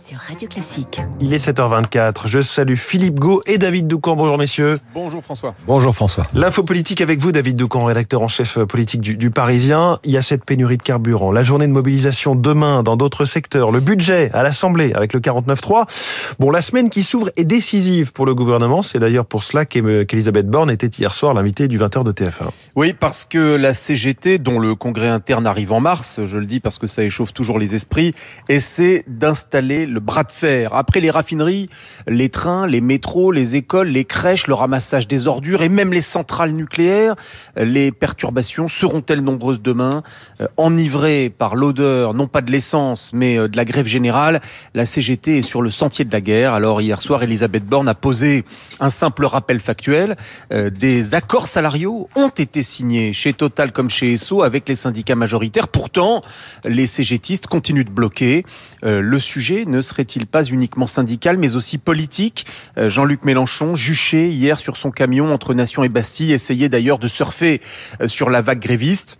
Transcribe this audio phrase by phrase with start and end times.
[0.00, 1.02] sur Radio Classique.
[1.20, 2.26] Il est 7h24.
[2.26, 4.16] Je salue Philippe Gau et David Doucan.
[4.16, 4.74] Bonjour messieurs.
[4.94, 5.54] Bonjour François.
[5.66, 6.26] Bonjour François.
[6.32, 9.98] L'info politique avec vous, David Doucan, rédacteur en chef politique du, du, Parisien.
[10.04, 11.32] Il y a cette pénurie de carburant.
[11.32, 13.70] La journée de mobilisation demain dans d'autres secteurs.
[13.70, 16.36] Le budget à l'Assemblée avec le 49.3.
[16.38, 18.82] Bon, la semaine qui s'ouvre est décisive pour le gouvernement.
[18.82, 22.50] C'est d'ailleurs pour cela qu'Elisabeth Borne était hier soir l'invitée du 20h de TF1.
[22.74, 26.60] Oui, parce que la CGT, dont le congrès interne arrive en mars, je le dis
[26.60, 28.14] parce que ça échauffe toujours les esprits,
[28.48, 30.74] essaie d'installer le bras de fer.
[30.74, 31.68] Après les raffineries,
[32.06, 36.00] les trains, les métros, les écoles, les crèches, le ramassage des ordures et même les
[36.00, 37.16] centrales nucléaires,
[37.56, 40.02] les perturbations seront-elles nombreuses demain?
[40.40, 44.40] Euh, Enivrées par l'odeur, non pas de l'essence, mais euh, de la grève générale,
[44.74, 46.54] la CGT est sur le sentier de la guerre.
[46.54, 48.44] Alors hier soir, Elisabeth Borne a posé
[48.78, 50.16] un simple rappel factuel.
[50.52, 55.14] Euh, des accords salariaux ont été signés chez Total comme chez Esso avec les syndicats
[55.14, 55.68] majoritaires.
[55.68, 56.20] Pourtant,
[56.64, 58.44] les CGTistes continuent de bloquer.
[58.82, 62.44] le sujet ne serait-il pas uniquement syndical, mais aussi politique
[62.76, 67.60] Jean-Luc Mélenchon, juché hier sur son camion entre Nation et Bastille, essayait d'ailleurs de surfer
[68.06, 69.18] sur la vague gréviste.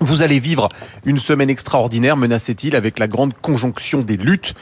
[0.00, 0.70] Vous allez vivre
[1.04, 4.54] une semaine extraordinaire, menaçait-il, avec la grande conjonction des luttes.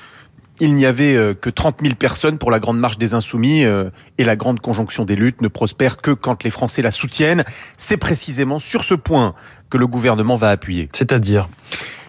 [0.60, 4.34] Il n'y avait que 30 000 personnes pour la grande marche des insoumis et la
[4.34, 7.44] grande conjonction des luttes ne prospère que quand les Français la soutiennent.
[7.76, 9.34] C'est précisément sur ce point
[9.70, 10.88] que le gouvernement va appuyer.
[10.92, 11.48] C'est-à-dire?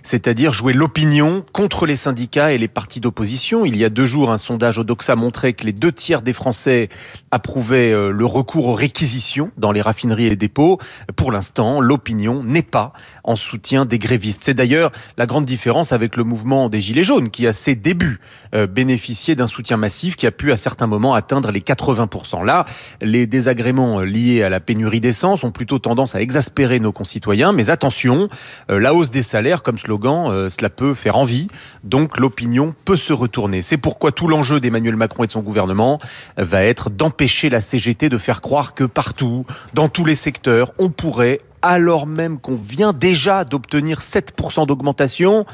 [0.03, 3.65] C'est-à-dire jouer l'opinion contre les syndicats et les partis d'opposition.
[3.65, 6.33] Il y a deux jours, un sondage au Doxa montrait que les deux tiers des
[6.33, 6.89] Français
[7.31, 10.79] approuvaient le recours aux réquisitions dans les raffineries et les dépôts.
[11.15, 14.43] Pour l'instant, l'opinion n'est pas en soutien des grévistes.
[14.43, 18.19] C'est d'ailleurs la grande différence avec le mouvement des Gilets jaunes, qui à ses débuts
[18.53, 22.45] bénéficiait d'un soutien massif qui a pu à certains moments atteindre les 80%.
[22.45, 22.65] Là,
[23.01, 27.51] les désagréments liés à la pénurie d'essence ont plutôt tendance à exaspérer nos concitoyens.
[27.51, 28.29] Mais attention,
[28.67, 31.47] la hausse des salaires, comme euh, cela peut faire envie,
[31.83, 33.61] donc l'opinion peut se retourner.
[33.61, 35.97] C'est pourquoi tout l'enjeu d'Emmanuel Macron et de son gouvernement
[36.37, 40.89] va être d'empêcher la CGT de faire croire que partout, dans tous les secteurs, on
[40.89, 45.45] pourrait, alors même qu'on vient déjà d'obtenir 7% d'augmentation,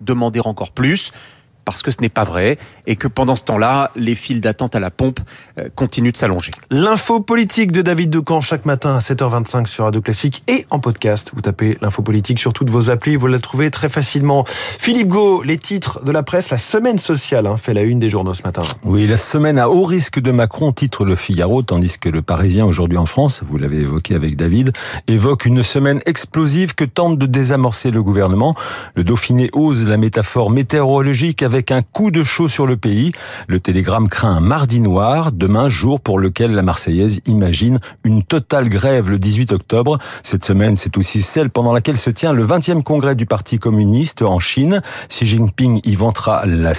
[0.00, 1.12] demander encore plus
[1.64, 4.80] parce que ce n'est pas vrai et que pendant ce temps-là, les files d'attente à
[4.80, 5.20] la pompe
[5.74, 6.50] continuent de s'allonger.
[6.70, 11.32] L'info politique de David Decamp chaque matin à 7h25 sur Radio Classique et en podcast.
[11.34, 14.44] Vous tapez l'info politique sur toutes vos applis, vous la trouvez très facilement.
[14.46, 18.10] Philippe Gau, les titres de la presse, la semaine sociale hein, fait la une des
[18.10, 18.62] journaux ce matin.
[18.84, 22.66] Oui, la semaine à haut risque de Macron titre le Figaro, tandis que le Parisien
[22.66, 24.72] aujourd'hui en France, vous l'avez évoqué avec David,
[25.08, 28.54] évoque une semaine explosive que tente de désamorcer le gouvernement.
[28.94, 33.12] Le Dauphiné ose la métaphore météorologique avec avec un coup de chaud sur le pays.
[33.46, 38.68] Le Télégramme craint un mardi noir, demain jour pour lequel la Marseillaise imagine une totale
[38.68, 40.00] grève le 18 octobre.
[40.24, 44.22] Cette semaine, c'est aussi celle pendant laquelle se tient le 20e congrès du Parti communiste
[44.22, 44.82] en Chine.
[45.08, 46.74] Xi Jinping y vantera la,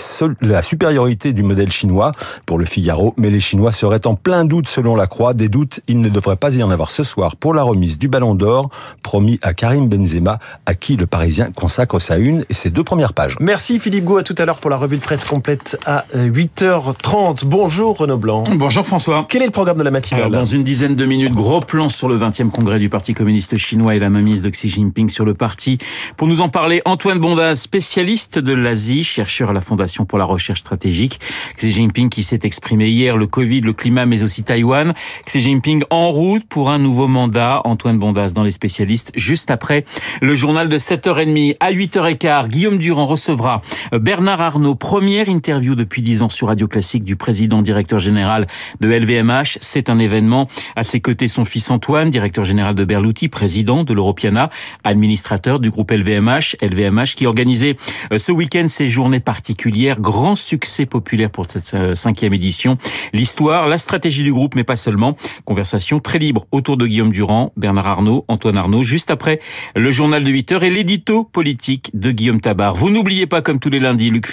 [0.62, 2.12] supériorité du modèle chinois
[2.46, 5.34] pour le Figaro, mais les Chinois seraient en plein doute selon la Croix.
[5.34, 8.10] Des doutes, il ne devrait pas y en avoir ce soir pour la remise du
[8.10, 8.70] Ballon d'Or
[9.04, 13.14] promis à Karim Benzema, à qui le Parisien consacre sa une et ses deux premières
[13.14, 13.38] pages.
[13.40, 17.46] Merci Philippe Gau, à tout à l'heure pour la revue de presse complète à 8h30.
[17.46, 18.42] Bonjour Renaud Blanc.
[18.56, 19.28] Bonjour François.
[19.30, 22.10] Quel est le programme de la matinale dans une dizaine de minutes, gros plan sur
[22.10, 25.36] le 20e congrès du Parti communiste chinois et la mainmise de Xi Jinping sur le
[25.36, 25.78] parti.
[26.18, 30.26] Pour nous en parler, Antoine Bondas, spécialiste de l'Asie, chercheur à la Fondation pour la
[30.26, 31.20] recherche stratégique.
[31.60, 34.96] Xi Jinping qui s'est exprimé hier, le Covid, le climat, mais aussi Taïwan.
[35.28, 37.62] Xi Jinping en route pour un nouveau mandat.
[37.66, 39.86] Antoine Bondas dans les spécialistes, juste après
[40.24, 41.58] le journal de 7h30.
[41.60, 43.62] À 8h15, Guillaume Durand recevra
[43.94, 48.48] Bernard Arnault, première interview depuis 10 ans sur Radio Classique du président directeur général
[48.80, 49.58] de LVMH.
[49.60, 50.48] C'est un événement.
[50.78, 54.50] À ses côtés, son fils Antoine, directeur général de Berluti, président de l'Europiana,
[54.86, 56.56] administrateur du groupe LVMH.
[56.62, 57.76] LVMH qui organisait
[58.16, 60.00] ce week-end ses journées particulières.
[60.00, 62.78] Grand succès populaire pour cette cinquième édition.
[63.12, 65.18] L'histoire, la stratégie du groupe, mais pas seulement.
[65.44, 69.42] Conversation très libre autour de Guillaume Durand, Bernard Arnault, Antoine Arnault, juste après
[69.76, 72.74] le journal de 8 heures et l'édito politique de Guillaume Tabar.
[72.74, 74.28] Vous n'oubliez pas, comme tous les lundis, Luc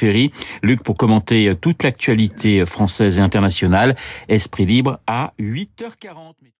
[0.62, 3.96] Luc pour commenter toute l'actualité française et internationale.
[4.28, 6.52] Esprit libre à 8h40.